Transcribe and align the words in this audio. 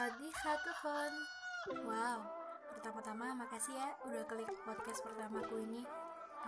Swadika 0.00 0.56
Tuhon 0.64 1.12
Wow, 1.84 2.24
pertama-tama 2.72 3.36
makasih 3.36 3.76
ya 3.76 3.92
udah 4.08 4.24
klik 4.32 4.48
podcast 4.64 5.04
pertamaku 5.04 5.60
ini. 5.60 5.84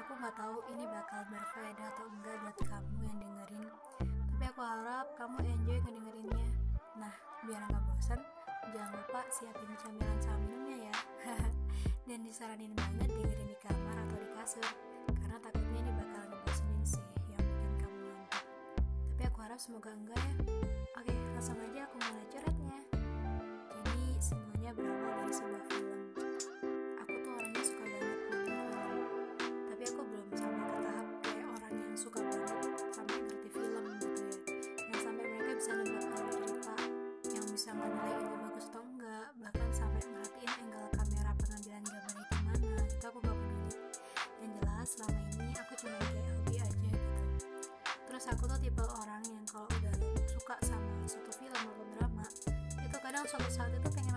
Aku 0.00 0.16
gak 0.16 0.32
tahu 0.40 0.64
ini 0.72 0.88
bakal 0.88 1.20
berfaedah 1.28 1.84
atau 1.92 2.08
enggak 2.08 2.32
buat 2.40 2.56
kamu 2.64 2.96
yang 3.04 3.18
dengerin 3.20 3.68
Tapi 4.08 4.44
aku 4.48 4.60
harap 4.64 5.04
kamu 5.20 5.36
enjoy 5.44 5.78
ngedengerinnya. 5.84 6.48
Nah, 6.96 7.12
biar 7.44 7.60
gak 7.68 7.82
bosan, 7.92 8.20
jangan 8.72 8.92
lupa 8.96 9.20
siapin 9.28 9.68
camilan 9.76 10.18
sama 10.24 10.40
minumnya 10.48 10.88
ya. 10.88 10.96
Dan 12.08 12.24
disaranin 12.24 12.72
banget 12.72 13.12
dengerin 13.12 13.52
di 13.52 13.56
kamar 13.60 13.96
atau 14.00 14.16
di 14.16 14.28
kasur 14.32 14.68
Karena 15.12 15.36
takutnya 15.44 15.76
ini 15.76 15.92
bakal 16.00 16.24
ngebosenin 16.24 16.80
sih 16.88 17.04
yang 17.28 17.44
bikin 17.44 17.72
kamu 17.84 17.96
ngantuk. 18.00 18.44
Tapi 19.12 19.22
aku 19.28 19.38
harap 19.44 19.60
semoga 19.60 19.92
enggak 19.92 20.16
ya. 20.24 20.32
Oke, 21.04 21.12
langsung 21.36 21.60
aja 21.60 21.84
aku 21.84 22.00
mulai 22.00 22.26
jadi 22.32 22.91
semuanya 24.72 24.96
berawal 24.96 25.20
dari 25.20 25.34
sebuah 25.36 25.62
film. 25.68 26.00
Aku 27.04 27.12
tuh 27.20 27.32
orangnya 27.36 27.62
suka 27.62 27.84
banget 27.84 28.18
nonton 28.32 28.40
film, 28.48 28.96
tapi 29.68 29.82
aku 29.84 30.00
belum 30.00 30.28
sampai 30.32 30.64
ke 30.64 30.78
tahap 30.80 31.06
kayak 31.20 31.46
orang 31.52 31.74
yang 31.76 31.96
suka 32.00 32.20
banget 32.24 32.80
sampai 32.92 33.16
ngerti 33.20 33.48
film 33.52 33.84
gitu 34.00 34.06
ya. 34.08 34.32
Yang 34.88 35.00
sampai 35.04 35.24
mereka 35.28 35.52
bisa 35.60 35.70
nebak 35.76 36.04
alur 36.08 36.32
cerita, 36.40 36.74
yang 37.36 37.46
bisa 37.52 37.70
menilai 37.76 38.14
ini 38.16 38.32
bagus 38.40 38.66
atau 38.72 38.82
enggak, 38.88 39.28
bahkan 39.36 39.68
sampai 39.76 40.02
merhatiin 40.08 40.52
angle 40.56 40.88
kamera 40.96 41.30
pengambilan 41.36 41.82
gambarnya 41.84 42.24
gimana. 42.32 42.70
Itu 42.88 43.04
aku 43.12 43.18
gak 43.20 43.36
peduli. 43.36 43.72
Yang 44.40 44.50
jelas 44.56 44.88
selama 44.88 45.20
ini 45.36 45.52
aku 45.60 45.72
cuma 45.84 45.96
kayak 46.00 46.24
hobi 46.32 46.54
aja 46.56 46.78
gitu. 46.80 47.00
Terus 48.08 48.24
aku 48.24 48.42
tuh 48.48 48.58
tipe 48.60 48.84
orang 48.88 49.24
yang 49.28 49.44
kalau 49.52 49.68
udah 49.68 49.94
suka 50.32 50.56
sama 50.64 50.88
suatu 51.04 51.32
film 51.36 51.60
atau 51.60 51.84
drama, 51.92 52.24
itu 52.80 52.96
kadang 53.00 53.24
suatu 53.28 53.48
saat 53.52 53.72
itu 53.72 53.88
pengen 53.92 54.11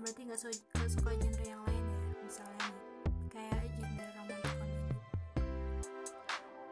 berarti 0.00 0.24
nggak 0.24 0.40
nggak 0.40 0.90
suka 0.96 1.10
genre 1.12 1.44
yang 1.44 1.60
lain 1.68 1.84
ya 1.84 2.00
misalnya 2.24 2.66
nih 2.72 2.84
kayak 3.28 3.60
genre 3.76 4.06
romantis 4.16 4.52
komedi. 4.56 4.96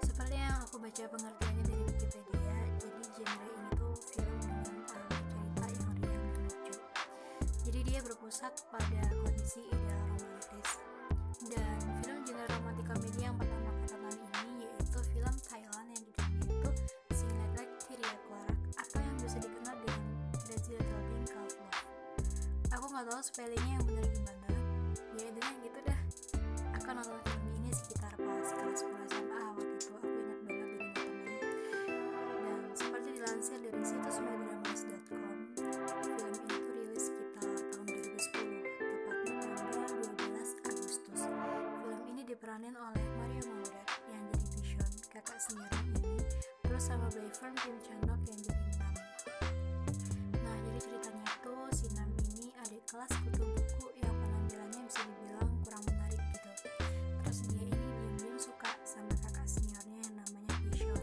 Seperti 0.01 0.35
yang 0.41 0.57
aku 0.65 0.77
baca 0.81 1.05
pengertiannya 1.13 1.63
dari 1.69 1.83
Wikipedia 1.85 2.57
jadi 2.81 3.01
genre 3.13 3.47
ini 3.53 3.69
tuh 3.77 3.95
film 4.17 4.37
dengan 4.41 4.65
alur 4.65 5.25
cerita 5.29 5.67
yang 5.69 5.93
riang 5.93 5.99
dan 6.01 6.21
lucu. 6.41 6.77
Jadi 7.69 7.81
dia 7.85 8.01
berpusat 8.01 8.53
pada 8.73 9.01
nggak 22.99 23.15
tahu 23.15 23.23
spellingnya 23.31 23.79
yang 23.79 23.85
benar 23.87 24.07
gimana. 24.11 24.47
Ya 25.15 25.31
intinya 25.31 25.53
gitu 25.63 25.79
dah. 25.87 26.01
Aku 26.83 26.91
nonton 26.91 27.15
film 27.31 27.47
ini 27.63 27.71
sekitar 27.71 28.11
pas 28.19 28.51
kelas 28.51 28.83
10 28.83 29.07
SMA 29.07 29.39
waktu 29.55 29.75
itu. 29.79 29.95
Aku 29.95 30.11
ingat 30.11 30.39
banget 30.43 30.67
dengan 30.67 30.91
teman. 30.99 32.59
Dan 32.59 32.75
seperti 32.75 33.09
dilansir 33.15 33.59
dari 33.63 33.83
situs 33.87 34.19
medramas.com, 34.19 35.37
film 35.55 36.35
ini 36.43 36.57
tuh 36.59 36.75
rilis 36.75 37.05
sekitar 37.07 37.47
tahun 37.71 37.87
2010, 37.87 38.67
tepatnya 38.67 39.47
tanggal 39.47 39.91
12 40.19 40.67
Agustus. 40.67 41.21
Film 41.23 42.03
ini 42.03 42.23
diperanin 42.27 42.75
oleh 42.75 43.05
Mario 43.15 43.43
Maurer 43.47 43.87
yang 44.11 44.23
jadi 44.27 44.47
Vision, 44.59 44.91
kakak 45.15 45.39
seniornya 45.39 45.87
ini, 46.03 46.19
terus 46.67 46.83
sama 46.83 47.07
Bayfern 47.15 47.55
Kim 47.63 47.79
Chanok 47.79 48.08
kelas 52.89 53.13
kutu 53.21 53.45
buku 53.45 54.01
yang 54.01 54.17
penampilannya 54.17 54.81
bisa 54.89 55.05
dibilang 55.05 55.51
kurang 55.61 55.85
menarik 55.93 56.25
gitu. 56.33 56.51
Terus 57.21 57.39
dia 57.53 57.69
ini 57.69 57.77
diam-diam 57.85 58.37
suka 58.41 58.71
sama 58.81 59.13
kakak 59.29 59.45
seniornya 59.45 59.99
yang 60.09 60.15
namanya 60.17 60.53
Vision. 60.73 60.97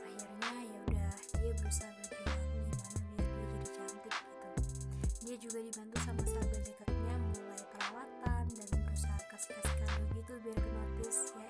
Akhirnya 0.00 0.56
ya 0.64 0.78
udah 0.88 1.12
dia 1.36 1.52
berusaha 1.52 1.90
berjuang 2.00 2.40
gimana 2.48 2.88
biar 3.12 3.28
dia 3.28 3.44
jadi 3.44 3.66
cantik 3.76 4.14
gitu. 4.24 4.48
Dia 5.20 5.36
juga 5.36 5.58
dibantu 5.68 5.96
sama 6.00 6.22
sahabat 6.24 6.60
dekatnya 6.64 7.14
mulai 7.28 7.62
perawatan 7.76 8.44
dan 8.56 8.68
berusaha 8.80 9.20
kasih-kasih 9.28 9.76
kado 9.84 10.02
gitu 10.16 10.32
biar 10.48 10.56
ke 10.64 10.70
notice 10.72 11.22
ya 11.36 11.45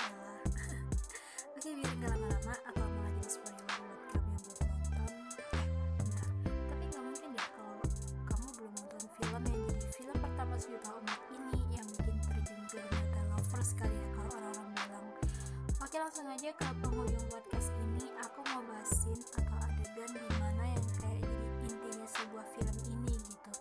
langsung 16.06 16.30
aja 16.30 16.54
ke 16.54 16.66
penghujung 16.86 17.26
podcast 17.26 17.74
ini. 17.82 18.06
Aku 18.22 18.38
mau 18.54 18.62
bahasin 18.62 19.18
atau 19.42 19.58
adegan 19.58 20.06
di 20.14 20.30
mana 20.38 20.62
yang 20.70 20.86
kayak 21.02 21.18
jadi 21.18 21.66
intinya 21.66 22.06
sebuah 22.06 22.46
film 22.54 22.76
ini 22.94 23.14
gitu. 23.26 23.52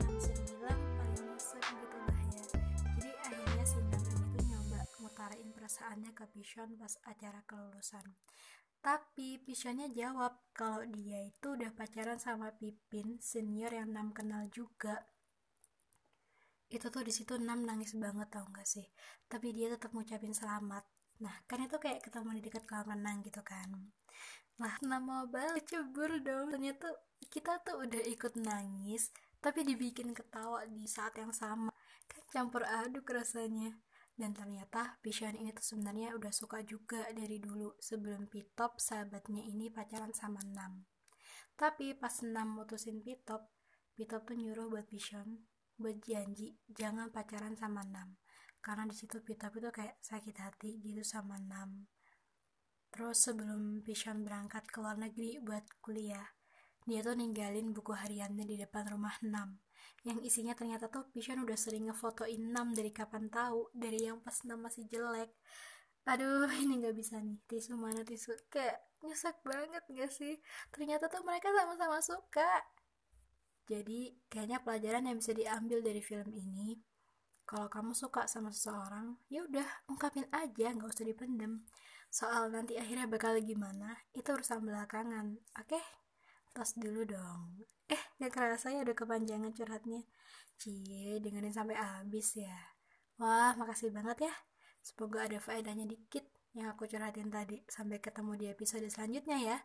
Yang 0.00 0.08
bisa 0.16 0.32
dibilang 0.32 0.80
paling 0.80 1.24
nyesek 1.28 1.60
gitu 1.60 1.96
lah 2.00 2.16
ya. 2.24 2.44
Jadi 2.88 3.10
akhirnya 3.20 3.64
si 3.68 3.78
Nam 3.84 4.00
ini 4.00 4.24
tuh 4.32 4.44
nyoba 4.48 4.80
ngutarain 4.96 5.50
perasaannya 5.52 6.10
ke 6.16 6.24
Vision 6.32 6.68
pas 6.80 6.94
acara 7.04 7.40
kelulusan. 7.44 8.06
Tapi 8.80 9.44
Visionnya 9.44 9.92
jawab 9.92 10.40
kalau 10.56 10.88
dia 10.88 11.20
itu 11.20 11.52
udah 11.52 11.68
pacaran 11.76 12.16
sama 12.16 12.56
Pipin 12.56 13.20
senior 13.20 13.76
yang 13.76 13.92
Nam 13.92 14.16
kenal 14.16 14.48
juga. 14.48 15.04
Itu 16.72 16.88
tuh 16.88 17.04
di 17.04 17.12
situ 17.12 17.36
Nam 17.36 17.68
nangis 17.68 17.92
banget 17.92 18.32
tau 18.32 18.48
gak 18.56 18.64
sih? 18.64 18.88
Tapi 19.28 19.52
dia 19.52 19.68
tetap 19.68 19.92
ngucapin 19.92 20.32
selamat 20.32 20.88
nah 21.22 21.34
kan 21.46 21.62
itu 21.62 21.76
kayak 21.78 22.02
ketemu 22.02 22.38
di 22.38 22.42
dekat 22.50 22.64
kolam 22.66 22.90
renang 22.90 23.22
gitu 23.22 23.42
kan. 23.44 23.90
Lah 24.58 24.74
nama 24.82 25.26
balik 25.26 25.66
cebur 25.66 26.22
dong. 26.22 26.50
Ternyata 26.54 26.90
kita 27.26 27.62
tuh 27.66 27.86
udah 27.86 28.02
ikut 28.06 28.34
nangis 28.38 29.10
tapi 29.42 29.60
dibikin 29.66 30.14
ketawa 30.16 30.64
di 30.66 30.86
saat 30.86 31.18
yang 31.18 31.34
sama. 31.34 31.74
Kan 32.10 32.22
campur 32.30 32.62
aduk 32.66 33.10
rasanya. 33.10 33.74
Dan 34.14 34.30
ternyata 34.30 34.94
Vision 35.02 35.34
ini 35.34 35.50
tuh 35.50 35.74
sebenarnya 35.74 36.14
udah 36.14 36.30
suka 36.30 36.62
juga 36.62 37.02
dari 37.10 37.42
dulu 37.42 37.74
sebelum 37.82 38.30
Pitop 38.30 38.78
sahabatnya 38.78 39.42
ini 39.42 39.74
pacaran 39.74 40.14
sama 40.14 40.38
Nam 40.54 40.86
tapi 41.54 41.94
pas 41.94 42.22
Nam 42.26 42.58
mutusin 42.58 43.02
Pitop 43.02 43.46
Pitop 43.94 44.26
tuh 44.26 44.34
nyuruh 44.34 44.66
buat 44.70 44.86
Vision 44.90 45.46
buat 45.78 45.98
janji 46.02 46.54
jangan 46.70 47.10
pacaran 47.10 47.54
sama 47.54 47.82
Nam 47.86 48.18
karena 48.64 48.88
di 48.88 48.96
situ 48.96 49.20
Pitop 49.20 49.52
itu 49.60 49.68
kayak 49.68 50.00
sakit 50.00 50.36
hati 50.40 50.80
gitu 50.80 51.04
sama 51.04 51.36
Nam 51.36 51.84
Terus 52.94 53.26
sebelum 53.26 53.82
Vision 53.82 54.22
berangkat 54.22 54.70
ke 54.70 54.78
luar 54.78 54.94
negeri 54.94 55.42
buat 55.42 55.66
kuliah, 55.82 56.30
dia 56.86 57.02
tuh 57.02 57.18
ninggalin 57.18 57.74
buku 57.74 57.90
hariannya 57.90 58.46
di 58.46 58.54
depan 58.54 58.86
rumah 58.86 59.18
Nam. 59.26 59.58
Yang 60.06 60.30
isinya 60.30 60.54
ternyata 60.54 60.86
tuh 60.86 61.10
Vision 61.10 61.42
udah 61.42 61.58
sering 61.58 61.90
ngefotoin 61.90 62.54
Nam 62.54 62.70
dari 62.70 62.94
kapan 62.94 63.26
tahu, 63.26 63.66
dari 63.74 64.06
yang 64.06 64.22
pas 64.22 64.38
Nam 64.46 64.62
masih 64.62 64.86
jelek. 64.86 65.34
Aduh, 66.06 66.46
ini 66.62 66.86
nggak 66.86 66.94
bisa 66.94 67.18
nih. 67.18 67.34
Tisu 67.50 67.74
mana 67.74 68.06
tisu? 68.06 68.30
Kayak 68.46 68.78
nyesek 69.02 69.42
banget 69.42 69.82
gak 69.90 70.12
sih? 70.14 70.38
Ternyata 70.70 71.10
tuh 71.10 71.26
mereka 71.26 71.50
sama-sama 71.50 71.98
suka. 71.98 72.62
Jadi, 73.66 74.14
kayaknya 74.30 74.62
pelajaran 74.62 75.10
yang 75.10 75.18
bisa 75.18 75.34
diambil 75.34 75.82
dari 75.82 75.98
film 75.98 76.30
ini, 76.30 76.78
kalau 77.54 77.70
kamu 77.70 77.94
suka 77.94 78.26
sama 78.26 78.50
seseorang, 78.50 79.14
ya 79.30 79.46
udah 79.46 79.86
ungkapin 79.86 80.26
aja, 80.34 80.74
nggak 80.74 80.90
usah 80.90 81.06
dipendem. 81.06 81.62
Soal 82.10 82.50
nanti 82.50 82.74
akhirnya 82.74 83.06
bakal 83.06 83.38
gimana, 83.38 83.94
itu 84.10 84.26
urusan 84.26 84.58
belakangan, 84.66 85.38
oke? 85.62 85.78
Tos 86.50 86.74
dulu 86.74 87.06
dong. 87.06 87.62
Eh, 87.86 88.02
gak 88.18 88.34
kerasa 88.34 88.74
ya 88.74 88.82
udah 88.82 88.98
kepanjangan 88.98 89.54
curhatnya. 89.54 90.02
Cie, 90.58 91.22
dengerin 91.22 91.54
sampai 91.54 91.78
habis 91.78 92.34
ya. 92.34 92.58
Wah, 93.22 93.54
makasih 93.54 93.94
banget 93.94 94.26
ya. 94.26 94.34
Semoga 94.82 95.30
ada 95.30 95.38
faedahnya 95.38 95.86
dikit 95.86 96.26
yang 96.58 96.74
aku 96.74 96.90
curhatin 96.90 97.30
tadi. 97.30 97.62
Sampai 97.70 98.02
ketemu 98.02 98.34
di 98.34 98.46
episode 98.50 98.86
selanjutnya 98.90 99.38
ya. 99.38 99.58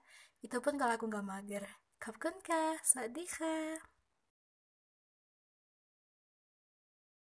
Itu 0.45 0.61
pun 0.61 0.77
kalau 0.77 0.93
aku 0.93 1.09
gak 1.09 1.25
mager. 1.25 1.65
Kapkun 1.97 2.37
ka, 2.45 2.77
sadika. 2.85 3.81